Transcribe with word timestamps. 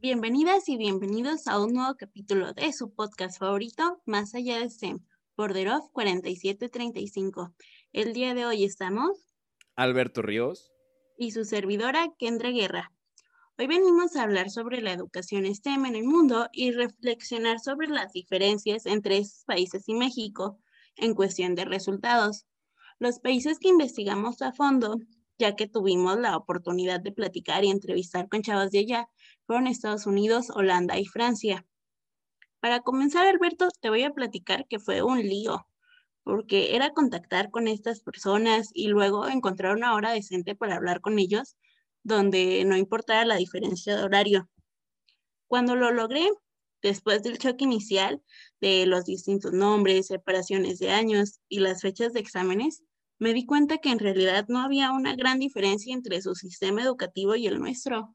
Bienvenidas 0.00 0.68
y 0.68 0.76
bienvenidos 0.76 1.48
a 1.48 1.60
un 1.60 1.72
nuevo 1.72 1.96
capítulo 1.96 2.52
de 2.52 2.72
su 2.72 2.94
podcast 2.94 3.36
favorito, 3.36 4.00
Más 4.06 4.32
allá 4.36 4.60
de 4.60 4.70
STEM, 4.70 5.00
Borderov 5.36 5.90
4735. 5.90 7.52
El 7.92 8.12
día 8.12 8.32
de 8.32 8.46
hoy 8.46 8.62
estamos 8.62 9.34
Alberto 9.74 10.22
Ríos 10.22 10.70
y 11.16 11.32
su 11.32 11.44
servidora 11.44 12.14
Kendra 12.16 12.50
Guerra. 12.50 12.92
Hoy 13.58 13.66
venimos 13.66 14.14
a 14.14 14.22
hablar 14.22 14.50
sobre 14.50 14.82
la 14.82 14.92
educación 14.92 15.52
STEM 15.52 15.86
en 15.86 15.96
el 15.96 16.04
mundo 16.04 16.46
y 16.52 16.70
reflexionar 16.70 17.58
sobre 17.58 17.88
las 17.88 18.12
diferencias 18.12 18.86
entre 18.86 19.18
estos 19.18 19.44
países 19.46 19.82
y 19.88 19.94
México 19.94 20.60
en 20.94 21.14
cuestión 21.14 21.56
de 21.56 21.64
resultados. 21.64 22.46
Los 23.00 23.18
países 23.18 23.58
que 23.58 23.66
investigamos 23.66 24.42
a 24.42 24.52
fondo, 24.52 25.00
ya 25.38 25.54
que 25.54 25.68
tuvimos 25.68 26.18
la 26.18 26.36
oportunidad 26.36 27.00
de 27.00 27.12
platicar 27.12 27.64
y 27.64 27.70
entrevistar 27.70 28.28
con 28.28 28.42
chavas 28.42 28.70
de 28.70 28.80
allá, 28.80 29.08
fueron 29.46 29.66
Estados 29.66 30.06
Unidos, 30.06 30.50
Holanda 30.50 30.98
y 30.98 31.06
Francia. 31.06 31.64
Para 32.60 32.80
comenzar, 32.80 33.26
Alberto, 33.26 33.68
te 33.80 33.88
voy 33.88 34.02
a 34.02 34.10
platicar 34.10 34.66
que 34.68 34.80
fue 34.80 35.02
un 35.02 35.20
lío, 35.20 35.66
porque 36.24 36.74
era 36.74 36.92
contactar 36.92 37.50
con 37.50 37.68
estas 37.68 38.00
personas 38.00 38.70
y 38.74 38.88
luego 38.88 39.28
encontrar 39.28 39.76
una 39.76 39.94
hora 39.94 40.12
decente 40.12 40.56
para 40.56 40.76
hablar 40.76 41.00
con 41.00 41.18
ellos, 41.18 41.56
donde 42.02 42.64
no 42.64 42.76
importara 42.76 43.24
la 43.24 43.36
diferencia 43.36 43.96
de 43.96 44.02
horario. 44.02 44.48
Cuando 45.46 45.76
lo 45.76 45.92
logré, 45.92 46.28
después 46.82 47.22
del 47.22 47.38
choque 47.38 47.64
inicial 47.64 48.22
de 48.60 48.86
los 48.86 49.04
distintos 49.04 49.52
nombres, 49.52 50.08
separaciones 50.08 50.78
de 50.78 50.90
años 50.90 51.40
y 51.48 51.60
las 51.60 51.80
fechas 51.80 52.12
de 52.12 52.20
exámenes, 52.20 52.82
me 53.18 53.34
di 53.34 53.44
cuenta 53.44 53.78
que 53.78 53.90
en 53.90 53.98
realidad 53.98 54.46
no 54.48 54.60
había 54.60 54.92
una 54.92 55.16
gran 55.16 55.38
diferencia 55.38 55.94
entre 55.94 56.22
su 56.22 56.34
sistema 56.34 56.82
educativo 56.82 57.34
y 57.34 57.46
el 57.46 57.58
nuestro. 57.58 58.14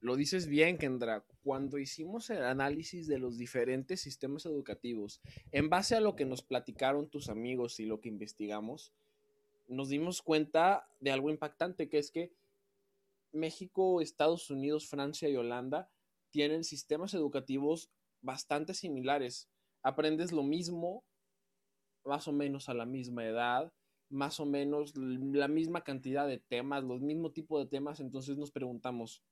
Lo 0.00 0.16
dices 0.16 0.46
bien, 0.46 0.78
Kendra. 0.78 1.24
Cuando 1.42 1.78
hicimos 1.78 2.30
el 2.30 2.44
análisis 2.44 3.06
de 3.08 3.18
los 3.18 3.36
diferentes 3.36 4.00
sistemas 4.00 4.46
educativos, 4.46 5.20
en 5.50 5.68
base 5.68 5.96
a 5.96 6.00
lo 6.00 6.14
que 6.14 6.24
nos 6.24 6.42
platicaron 6.42 7.08
tus 7.08 7.28
amigos 7.28 7.80
y 7.80 7.86
lo 7.86 8.00
que 8.00 8.08
investigamos, 8.08 8.92
nos 9.66 9.88
dimos 9.88 10.22
cuenta 10.22 10.88
de 11.00 11.10
algo 11.10 11.30
impactante, 11.30 11.88
que 11.88 11.98
es 11.98 12.10
que 12.10 12.32
México, 13.32 14.00
Estados 14.00 14.50
Unidos, 14.50 14.88
Francia 14.88 15.28
y 15.28 15.36
Holanda 15.36 15.90
tienen 16.30 16.64
sistemas 16.64 17.12
educativos 17.14 17.90
bastante 18.22 18.74
similares. 18.74 19.48
Aprendes 19.82 20.32
lo 20.32 20.42
mismo, 20.42 21.04
más 22.08 22.26
o 22.26 22.32
menos 22.32 22.68
a 22.68 22.74
la 22.74 22.86
misma 22.86 23.24
edad, 23.24 23.72
más 24.10 24.40
o 24.40 24.46
menos 24.46 24.96
la 24.96 25.48
misma 25.48 25.84
cantidad 25.84 26.26
de 26.26 26.38
temas, 26.38 26.82
los 26.82 27.00
mismo 27.00 27.30
tipo 27.30 27.58
de 27.60 27.66
temas, 27.66 28.00
entonces 28.00 28.38
nos 28.38 28.50
preguntamos, 28.50 29.22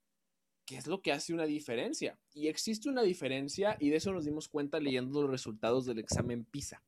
¿qué 0.66 0.76
es 0.76 0.86
lo 0.86 1.00
que 1.00 1.12
hace 1.12 1.32
una 1.32 1.46
diferencia? 1.46 2.18
Y 2.34 2.48
existe 2.48 2.88
una 2.88 3.02
diferencia 3.02 3.76
y 3.80 3.90
de 3.90 3.96
eso 3.96 4.12
nos 4.12 4.24
dimos 4.24 4.48
cuenta 4.48 4.78
leyendo 4.78 5.22
los 5.22 5.30
resultados 5.30 5.86
del 5.86 5.98
examen 5.98 6.44
PISA. 6.44 6.82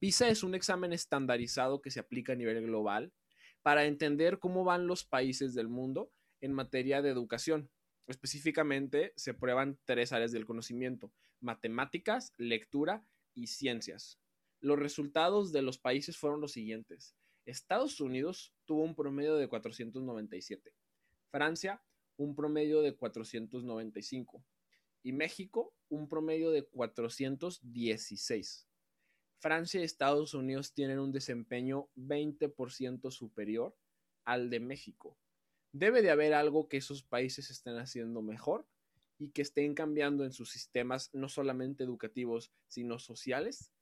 PISA 0.00 0.28
es 0.28 0.42
un 0.42 0.54
examen 0.54 0.92
estandarizado 0.92 1.80
que 1.80 1.92
se 1.92 2.00
aplica 2.00 2.32
a 2.32 2.36
nivel 2.36 2.60
global 2.62 3.12
para 3.62 3.84
entender 3.84 4.40
cómo 4.40 4.64
van 4.64 4.88
los 4.88 5.04
países 5.04 5.54
del 5.54 5.68
mundo 5.68 6.10
en 6.40 6.52
materia 6.52 7.02
de 7.02 7.10
educación. 7.10 7.70
Específicamente 8.08 9.12
se 9.14 9.32
prueban 9.32 9.78
tres 9.84 10.12
áreas 10.12 10.32
del 10.32 10.44
conocimiento, 10.44 11.12
matemáticas, 11.40 12.32
lectura 12.36 13.06
y 13.32 13.46
ciencias. 13.46 14.18
Los 14.62 14.78
resultados 14.78 15.52
de 15.52 15.60
los 15.60 15.76
países 15.76 16.16
fueron 16.16 16.40
los 16.40 16.52
siguientes. 16.52 17.14
Estados 17.44 18.00
Unidos 18.00 18.54
tuvo 18.64 18.84
un 18.84 18.94
promedio 18.94 19.34
de 19.34 19.48
497. 19.48 20.72
Francia 21.30 21.82
un 22.16 22.36
promedio 22.36 22.80
de 22.82 22.94
495 22.94 24.44
y 25.02 25.12
México 25.12 25.74
un 25.88 26.08
promedio 26.08 26.52
de 26.52 26.64
416. 26.64 28.68
Francia 29.40 29.80
y 29.80 29.84
Estados 29.84 30.34
Unidos 30.34 30.72
tienen 30.72 31.00
un 31.00 31.10
desempeño 31.10 31.88
20% 31.96 33.10
superior 33.10 33.76
al 34.24 34.48
de 34.48 34.60
México. 34.60 35.18
Debe 35.72 36.02
de 36.02 36.12
haber 36.12 36.34
algo 36.34 36.68
que 36.68 36.76
esos 36.76 37.02
países 37.02 37.50
estén 37.50 37.78
haciendo 37.78 38.22
mejor 38.22 38.68
y 39.18 39.30
que 39.30 39.42
estén 39.42 39.74
cambiando 39.74 40.24
en 40.24 40.32
sus 40.32 40.52
sistemas 40.52 41.10
no 41.12 41.28
solamente 41.28 41.82
educativos, 41.82 42.52
sino 42.68 43.00
sociales, 43.00 43.72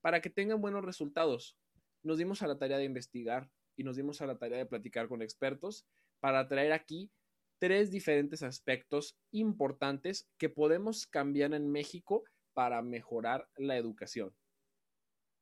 para 0.00 0.20
que 0.20 0.30
tengan 0.30 0.60
buenos 0.60 0.84
resultados. 0.84 1.56
Nos 2.02 2.18
dimos 2.18 2.42
a 2.42 2.46
la 2.46 2.58
tarea 2.58 2.78
de 2.78 2.84
investigar 2.84 3.50
y 3.76 3.84
nos 3.84 3.96
dimos 3.96 4.20
a 4.20 4.26
la 4.26 4.38
tarea 4.38 4.58
de 4.58 4.66
platicar 4.66 5.08
con 5.08 5.22
expertos 5.22 5.86
para 6.20 6.48
traer 6.48 6.72
aquí 6.72 7.10
tres 7.58 7.90
diferentes 7.90 8.42
aspectos 8.42 9.16
importantes 9.32 10.28
que 10.38 10.48
podemos 10.48 11.06
cambiar 11.06 11.54
en 11.54 11.70
México 11.70 12.24
para 12.54 12.82
mejorar 12.82 13.48
la 13.56 13.76
educación. 13.76 14.34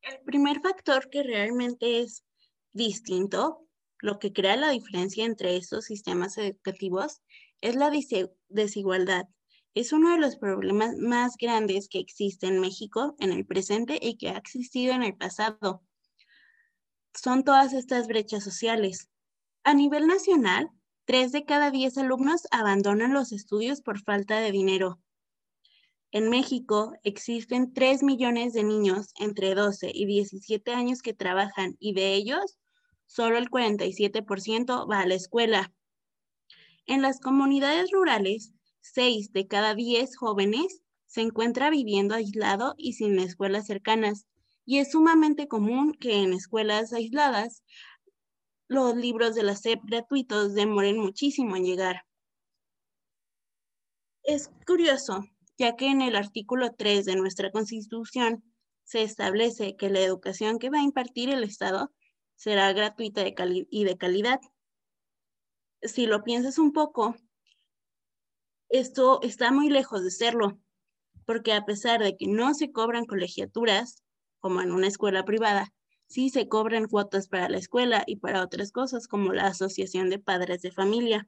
El 0.01 0.19
primer 0.25 0.61
factor 0.61 1.09
que 1.09 1.23
realmente 1.23 1.99
es 1.99 2.23
distinto, 2.73 3.67
lo 3.99 4.19
que 4.19 4.31
crea 4.33 4.55
la 4.55 4.69
diferencia 4.69 5.25
entre 5.25 5.57
estos 5.57 5.85
sistemas 5.85 6.37
educativos, 6.37 7.21
es 7.61 7.75
la 7.75 7.91
desigualdad. 8.49 9.25
Es 9.73 9.93
uno 9.93 10.11
de 10.11 10.19
los 10.19 10.37
problemas 10.37 10.97
más 10.97 11.35
grandes 11.37 11.87
que 11.89 11.99
existe 11.99 12.47
en 12.47 12.59
México 12.59 13.15
en 13.19 13.31
el 13.31 13.45
presente 13.45 13.99
y 14.01 14.17
que 14.17 14.29
ha 14.29 14.37
existido 14.37 14.93
en 14.93 15.03
el 15.03 15.15
pasado. 15.15 15.83
Son 17.13 17.43
todas 17.43 17.73
estas 17.73 18.07
brechas 18.07 18.43
sociales. 18.43 19.09
A 19.63 19.73
nivel 19.73 20.07
nacional, 20.07 20.71
Tres 21.07 21.31
de 21.31 21.45
cada 21.45 21.71
diez 21.71 21.97
alumnos 21.97 22.49
abandonan 22.51 23.13
los 23.13 23.31
estudios 23.31 23.79
por 23.79 23.97
falta 23.97 24.41
de 24.41 24.51
dinero. 24.51 24.99
En 26.11 26.29
México 26.29 26.91
existen 27.03 27.73
3 27.73 28.03
millones 28.03 28.51
de 28.51 28.65
niños 28.65 29.13
entre 29.17 29.55
12 29.55 29.89
y 29.93 30.05
17 30.05 30.73
años 30.73 31.01
que 31.01 31.13
trabajan 31.13 31.77
y 31.79 31.93
de 31.93 32.13
ellos 32.13 32.59
solo 33.05 33.37
el 33.37 33.49
47% 33.49 34.85
va 34.91 34.99
a 34.99 35.07
la 35.07 35.15
escuela. 35.15 35.73
En 36.87 37.01
las 37.01 37.21
comunidades 37.21 37.89
rurales, 37.91 38.51
6 38.93 39.31
de 39.31 39.47
cada 39.47 39.75
10 39.75 40.15
jóvenes 40.17 40.81
se 41.05 41.21
encuentra 41.21 41.69
viviendo 41.69 42.15
aislado 42.15 42.75
y 42.77 42.93
sin 42.93 43.17
escuelas 43.19 43.65
cercanas, 43.65 44.27
y 44.65 44.79
es 44.79 44.91
sumamente 44.91 45.47
común 45.47 45.93
que 45.93 46.21
en 46.21 46.33
escuelas 46.33 46.93
aisladas 46.93 47.63
los 48.67 48.95
libros 48.95 49.33
de 49.33 49.43
la 49.43 49.55
SEP 49.55 49.79
gratuitos 49.83 50.53
demoren 50.53 50.97
muchísimo 50.97 51.55
en 51.55 51.63
llegar. 51.63 52.03
Es 54.23 54.49
curioso, 54.65 55.23
ya 55.57 55.77
que 55.77 55.87
en 55.87 56.01
el 56.01 56.17
artículo 56.17 56.73
3 56.75 57.05
de 57.05 57.15
nuestra 57.15 57.49
Constitución 57.51 58.43
se 58.83 59.03
establece 59.03 59.77
que 59.77 59.89
la 59.89 60.01
educación 60.01 60.59
que 60.59 60.69
va 60.69 60.79
a 60.79 60.83
impartir 60.83 61.29
el 61.29 61.43
Estado 61.43 61.93
será 62.35 62.71
gratuita 62.73 63.23
y 63.25 63.83
de 63.85 63.97
calidad. 63.97 64.39
Si 65.81 66.05
lo 66.05 66.23
piensas 66.23 66.59
un 66.59 66.73
poco, 66.73 67.15
esto 68.69 69.19
está 69.21 69.51
muy 69.51 69.69
lejos 69.69 70.03
de 70.03 70.11
serlo, 70.11 70.59
porque 71.25 71.53
a 71.53 71.65
pesar 71.65 72.01
de 72.01 72.17
que 72.17 72.27
no 72.27 72.53
se 72.53 72.71
cobran 72.71 73.05
colegiaturas, 73.05 74.03
como 74.39 74.61
en 74.61 74.71
una 74.71 74.87
escuela 74.87 75.25
privada, 75.25 75.73
sí 76.07 76.29
se 76.29 76.47
cobran 76.47 76.87
cuotas 76.87 77.27
para 77.27 77.49
la 77.49 77.57
escuela 77.57 78.03
y 78.07 78.17
para 78.17 78.43
otras 78.43 78.71
cosas 78.71 79.07
como 79.07 79.33
la 79.33 79.47
Asociación 79.47 80.09
de 80.09 80.19
Padres 80.19 80.61
de 80.61 80.71
Familia. 80.71 81.27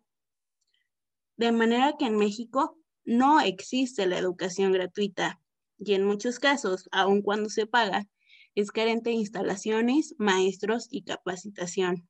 De 1.37 1.51
manera 1.51 1.95
que 1.97 2.05
en 2.05 2.17
México 2.17 2.77
no 3.05 3.39
existe 3.41 4.05
la 4.05 4.17
educación 4.17 4.71
gratuita 4.71 5.41
y 5.77 5.93
en 5.93 6.03
muchos 6.03 6.39
casos, 6.39 6.89
aun 6.91 7.21
cuando 7.21 7.49
se 7.49 7.65
paga, 7.65 8.07
es 8.55 8.71
carente 8.71 9.11
de 9.11 9.15
instalaciones, 9.15 10.15
maestros 10.17 10.87
y 10.91 11.03
capacitación. 11.03 12.09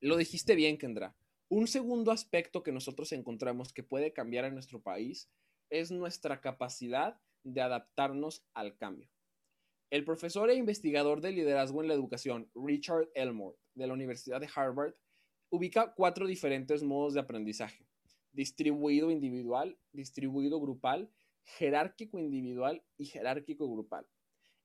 Lo 0.00 0.16
dijiste 0.16 0.56
bien, 0.56 0.78
Kendra. 0.78 1.14
Un 1.54 1.66
segundo 1.66 2.12
aspecto 2.12 2.62
que 2.62 2.72
nosotros 2.72 3.12
encontramos 3.12 3.74
que 3.74 3.82
puede 3.82 4.14
cambiar 4.14 4.46
en 4.46 4.54
nuestro 4.54 4.80
país 4.80 5.30
es 5.68 5.90
nuestra 5.90 6.40
capacidad 6.40 7.20
de 7.44 7.60
adaptarnos 7.60 8.42
al 8.54 8.78
cambio. 8.78 9.10
El 9.90 10.02
profesor 10.06 10.48
e 10.48 10.54
investigador 10.54 11.20
de 11.20 11.30
liderazgo 11.30 11.82
en 11.82 11.88
la 11.88 11.94
educación, 11.94 12.50
Richard 12.54 13.10
Elmore, 13.14 13.58
de 13.74 13.86
la 13.86 13.92
Universidad 13.92 14.40
de 14.40 14.48
Harvard, 14.54 14.94
ubica 15.50 15.92
cuatro 15.94 16.26
diferentes 16.26 16.82
modos 16.82 17.12
de 17.12 17.20
aprendizaje. 17.20 17.86
Distribuido 18.32 19.10
individual, 19.10 19.78
distribuido 19.92 20.58
grupal, 20.58 21.10
jerárquico 21.44 22.18
individual 22.18 22.82
y 22.96 23.04
jerárquico 23.04 23.70
grupal. 23.70 24.06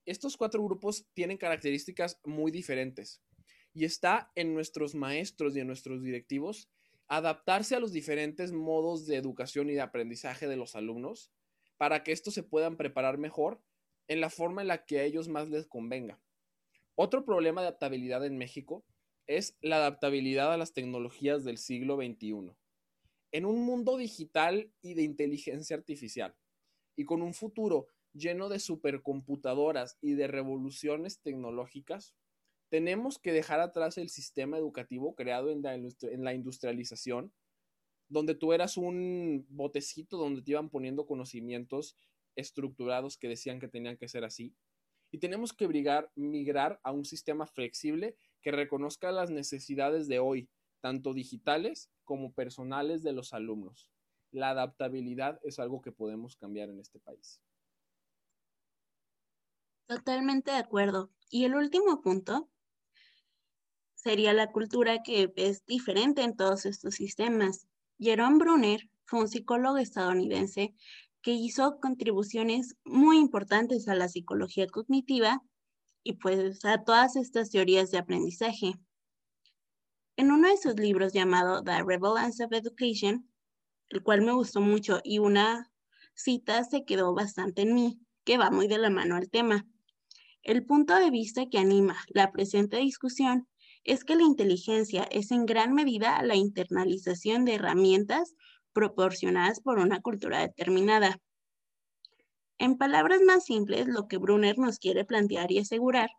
Estos 0.06 0.38
cuatro 0.38 0.63
grupos 0.63 1.06
tienen 1.13 1.38
características 1.38 2.22
muy 2.24 2.50
diferentes 2.50 3.22
y 3.74 3.84
está 3.84 4.31
en 4.36 4.54
nuestros 4.54 4.95
maestros 4.95 5.54
y 5.57 5.60
en 5.60 5.68
nuestros 5.68 6.01
directivos 6.01 6.69
adaptarse 7.07 7.75
a 7.75 7.80
los 7.80 7.92
diferentes 7.92 8.51
modos 8.51 9.06
de 9.06 9.15
educación 9.15 9.69
y 9.69 9.74
de 9.74 9.81
aprendizaje 9.81 10.48
de 10.48 10.57
los 10.57 10.75
alumnos 10.75 11.31
para 11.77 12.04
que 12.04 12.12
estos 12.12 12.33
se 12.33 12.44
puedan 12.44 12.75
preparar 12.75 13.18
mejor 13.18 13.62
en 14.07 14.21
la 14.21 14.30
forma 14.30 14.62
en 14.62 14.68
la 14.68 14.86
que 14.86 15.00
a 15.00 15.04
ellos 15.04 15.27
más 15.27 15.50
les 15.50 15.68
convenga. 15.68 16.21
Otro 16.95 17.25
problema 17.25 17.62
de 17.62 17.68
adaptabilidad 17.68 18.25
en 18.25 18.38
México 18.38 18.86
es 19.27 19.57
la 19.62 19.77
adaptabilidad 19.77 20.51
a 20.54 20.57
las 20.57 20.74
tecnologías 20.74 21.44
del 21.44 21.57
siglo 21.57 21.98
XXI. 21.98 22.56
En 23.31 23.45
un 23.45 23.62
mundo 23.63 23.98
digital 23.98 24.71
y 24.81 24.94
de 24.94 25.03
inteligencia 25.03 25.75
artificial, 25.75 26.36
y 26.95 27.06
con 27.06 27.21
un 27.21 27.33
futuro 27.33 27.88
lleno 28.13 28.50
de 28.50 28.60
supercomputadoras 28.60 29.98
y 30.01 30.13
de 30.13 30.27
revoluciones 30.27 31.21
tecnológicas, 31.21 32.15
tenemos 32.69 33.18
que 33.19 33.31
dejar 33.31 33.60
atrás 33.60 33.98
el 33.98 34.10
sistema 34.10 34.58
educativo 34.58 35.16
creado 35.16 35.50
en 35.50 35.62
la, 35.62 36.34
industrialización, 36.34 37.34
donde 38.10 38.36
tú 38.36 38.54
eras 38.54 38.78
un 38.78 39.46
botecito 39.50 40.18
donde 40.18 40.42
te 40.42 40.52
iban 40.52 40.69
poniendo 40.69 41.06
conocimientos 41.06 41.96
estructurados 42.36 43.18
que 43.18 43.30
decían 43.30 43.60
que 43.60 43.68
tenían 43.68 43.98
que 43.98 44.08
ser 44.08 44.24
así. 44.24 44.56
Y 45.12 45.19
tenemos 45.19 45.54
que 45.54 45.68
migrar 46.16 46.80
a 46.84 46.92
un 46.92 47.06
sistema 47.06 47.48
flexible 47.48 48.16
que 48.42 48.52
reconozca 48.52 49.12
las 49.12 49.31
necesidades 49.31 50.08
de 50.08 50.20
hoy, 50.20 50.50
tanto 50.81 51.13
digitales 51.13 51.90
como 52.04 52.34
personales 52.34 53.02
de 53.04 53.13
los 53.13 53.34
alumnos. 53.34 53.90
La 54.31 54.50
adaptabilidad 54.50 55.40
es 55.44 55.60
algo 55.60 55.81
que 55.81 55.94
podemos 55.94 56.36
cambiar 56.36 56.70
en 56.70 56.80
este 56.80 57.00
país. 57.00 57.42
Totalmente 59.88 60.52
de 60.52 60.58
acuerdo. 60.58 61.10
Y 61.30 61.46
el 61.46 61.56
último 61.56 62.02
punto 62.02 62.50
sería 63.98 64.32
la 64.34 64.52
cultura 64.52 65.02
que 65.04 65.34
es 65.36 65.66
diferente 65.66 66.22
en 66.22 66.36
todos 66.38 66.66
estos 66.66 66.96
sistemas. 66.96 67.68
Jerome 68.00 68.38
Brunner 68.38 68.90
fue 69.06 69.22
un 69.22 69.28
psicólogo 69.28 69.78
estadounidense 69.78 70.76
que 71.22 71.32
hizo 71.32 71.80
contribuciones 71.82 72.78
muy 72.86 73.18
importantes 73.18 73.88
a 73.88 73.96
la 73.96 74.08
psicología 74.08 74.68
cognitiva 74.68 75.42
y 76.04 76.14
pues 76.14 76.64
a 76.64 76.84
todas 76.84 77.16
estas 77.16 77.50
teorías 77.50 77.92
de 77.92 77.98
aprendizaje. 77.98 78.76
En 80.16 80.32
uno 80.32 80.48
de 80.48 80.58
sus 80.58 80.76
libros 80.76 81.12
llamado 81.12 81.64
The 81.64 81.84
Relevance 81.84 82.44
of 82.46 82.54
Education, 82.54 83.30
el 83.90 84.04
cual 84.04 84.22
me 84.22 84.32
gustó 84.32 84.62
mucho 84.62 85.02
y 85.04 85.20
una 85.20 85.72
cita 86.14 86.64
se 86.64 86.86
quedó 86.86 87.14
bastante 87.14 87.64
en 87.64 87.74
mí, 87.74 88.00
que 88.24 88.38
va 88.38 88.52
muy 88.52 88.68
de 88.68 88.78
la 88.78 88.90
mano 88.90 89.16
al 89.16 89.30
tema. 89.30 89.68
El 90.44 90.66
punto 90.66 90.96
de 90.96 91.10
vista 91.10 91.48
que 91.50 91.58
anima 91.58 91.98
la 92.10 92.32
presente 92.32 92.78
discusión 92.78 93.48
es 93.88 94.04
que 94.04 94.18
la 94.18 94.24
inteligencia 94.24 95.07
es 95.10 95.31
en 95.31 95.45
gran 95.45 95.74
medida 95.74 96.22
la 96.22 96.36
internalización 96.36 97.45
de 97.45 97.56
herramientas 97.56 98.36
proporcionadas 98.74 99.62
por 99.62 99.80
una 99.80 100.01
cultura 100.01 100.42
determinada. 100.42 101.19
En 102.60 102.78
palabras 102.78 103.22
más 103.25 103.45
simples, 103.45 103.88
lo 103.88 104.07
que 104.10 104.18
Brunner 104.18 104.60
nos 104.60 104.78
quiere 104.78 105.06
plantear 105.06 105.51
y 105.54 105.60
asegurar 105.60 106.10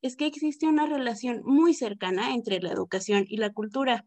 es 0.00 0.16
que 0.16 0.26
existe 0.26 0.66
una 0.66 0.86
relación 0.86 1.42
muy 1.44 1.74
cercana 1.74 2.34
entre 2.34 2.58
la 2.60 2.72
educación 2.72 3.26
y 3.28 3.36
la 3.36 3.52
cultura. 3.52 4.06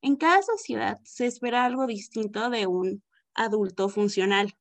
En 0.00 0.14
cada 0.14 0.42
sociedad 0.42 0.98
se 1.02 1.26
espera 1.26 1.64
algo 1.64 1.88
distinto 1.88 2.50
de 2.50 2.68
un 2.68 3.02
adulto 3.34 3.88
funcional. 3.88 4.54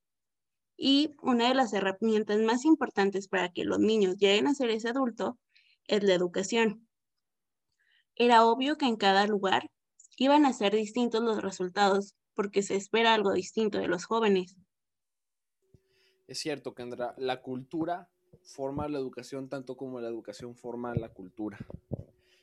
Y 0.78 1.12
una 1.22 1.48
de 1.48 1.54
las 1.54 1.74
herramientas 1.74 2.40
más 2.40 2.66
importantes 2.66 3.28
para 3.28 3.50
que 3.54 3.66
los 3.66 3.80
niños 3.80 4.18
lleguen 4.18 4.48
a 4.48 4.56
ser 4.56 4.72
ese 4.72 4.90
adulto 4.90 5.38
es 5.88 6.04
la 6.04 6.16
educación. 6.16 6.85
Era 8.16 8.46
obvio 8.46 8.78
que 8.78 8.86
en 8.86 8.96
cada 8.96 9.28
lugar 9.28 9.70
iban 10.18 10.46
a 10.46 10.54
ser 10.54 10.74
distintos 10.74 11.22
los 11.22 11.42
resultados 11.42 12.16
porque 12.34 12.64
se 12.64 12.76
espera 12.76 13.14
algo 13.14 13.34
distinto 13.34 13.78
de 13.78 13.88
los 13.88 14.06
jóvenes. 14.06 14.56
Es 16.28 16.40
cierto, 16.40 16.74
Kendra, 16.74 17.14
la 17.18 17.42
cultura 17.42 18.10
forma 18.44 18.88
la 18.88 19.00
educación 19.00 19.50
tanto 19.50 19.76
como 19.76 20.00
la 20.00 20.08
educación 20.08 20.56
forma 20.56 20.96
la 20.96 21.10
cultura. 21.10 21.58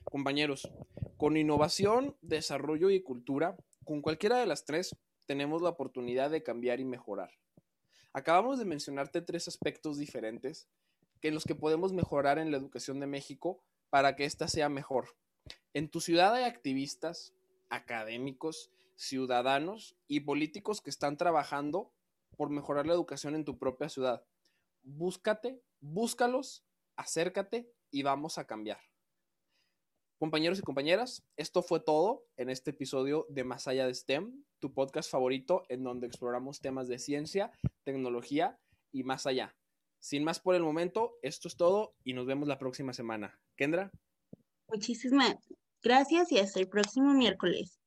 Compañeros, 0.04 0.70
con 1.16 1.36
innovación, 1.36 2.16
desarrollo 2.20 2.90
y 2.90 3.02
cultura, 3.02 3.56
con 3.84 4.02
cualquiera 4.02 4.38
de 4.38 4.46
las 4.46 4.64
tres, 4.64 4.94
tenemos 5.26 5.62
la 5.62 5.70
oportunidad 5.70 6.30
de 6.30 6.42
cambiar 6.42 6.80
y 6.80 6.84
mejorar. 6.84 7.30
Acabamos 8.12 8.58
de 8.58 8.66
mencionarte 8.66 9.22
tres 9.22 9.48
aspectos 9.48 9.96
diferentes 9.96 10.68
que 11.20 11.28
en 11.28 11.34
los 11.34 11.44
que 11.44 11.54
podemos 11.54 11.92
mejorar 11.92 12.38
en 12.38 12.50
la 12.50 12.58
educación 12.58 13.00
de 13.00 13.06
México 13.06 13.62
para 13.88 14.16
que 14.16 14.24
ésta 14.24 14.48
sea 14.48 14.68
mejor. 14.68 15.16
En 15.74 15.88
tu 15.88 16.00
ciudad 16.00 16.34
hay 16.34 16.44
activistas, 16.44 17.34
académicos, 17.70 18.70
ciudadanos 18.94 19.96
y 20.06 20.20
políticos 20.20 20.82
que 20.82 20.90
están 20.90 21.16
trabajando 21.16 21.90
por 22.36 22.50
mejorar 22.50 22.86
la 22.86 22.92
educación 22.92 23.34
en 23.34 23.44
tu 23.44 23.58
propia 23.58 23.88
ciudad. 23.88 24.24
Búscate, 24.82 25.62
búscalos, 25.80 26.64
acércate 26.96 27.72
y 27.90 28.02
vamos 28.02 28.36
a 28.36 28.46
cambiar. 28.46 28.80
Compañeros 30.18 30.58
y 30.58 30.62
compañeras, 30.62 31.24
esto 31.36 31.62
fue 31.62 31.80
todo 31.80 32.26
en 32.36 32.50
este 32.50 32.70
episodio 32.70 33.26
de 33.30 33.42
Más 33.42 33.66
allá 33.66 33.86
de 33.86 33.94
STEM, 33.94 34.44
tu 34.60 34.72
podcast 34.72 35.10
favorito 35.10 35.64
en 35.68 35.82
donde 35.82 36.06
exploramos 36.06 36.60
temas 36.60 36.86
de 36.86 36.98
ciencia, 36.98 37.50
tecnología 37.82 38.60
y 38.92 39.04
más 39.04 39.26
allá. 39.26 39.56
Sin 40.00 40.22
más 40.22 40.38
por 40.38 40.54
el 40.54 40.62
momento, 40.62 41.18
esto 41.22 41.48
es 41.48 41.56
todo 41.56 41.94
y 42.04 42.12
nos 42.12 42.26
vemos 42.26 42.46
la 42.46 42.58
próxima 42.58 42.92
semana. 42.92 43.40
Kendra. 43.56 43.90
Muchísimas 44.68 45.38
gracias 45.82 46.32
y 46.32 46.38
hasta 46.38 46.60
el 46.60 46.68
próximo 46.68 47.12
miércoles. 47.14 47.81